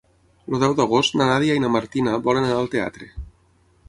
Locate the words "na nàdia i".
1.21-1.63